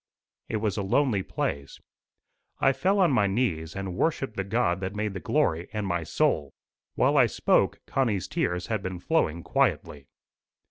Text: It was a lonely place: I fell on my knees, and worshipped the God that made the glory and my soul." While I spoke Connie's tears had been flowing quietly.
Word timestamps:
It 0.49 0.57
was 0.57 0.77
a 0.77 0.81
lonely 0.81 1.21
place: 1.21 1.79
I 2.59 2.73
fell 2.73 2.97
on 2.97 3.11
my 3.11 3.27
knees, 3.27 3.75
and 3.75 3.93
worshipped 3.93 4.35
the 4.35 4.43
God 4.43 4.79
that 4.79 4.95
made 4.95 5.13
the 5.13 5.19
glory 5.19 5.69
and 5.73 5.85
my 5.85 6.01
soul." 6.03 6.55
While 6.95 7.17
I 7.17 7.27
spoke 7.27 7.77
Connie's 7.85 8.27
tears 8.27 8.65
had 8.65 8.81
been 8.81 8.97
flowing 8.97 9.43
quietly. 9.43 10.07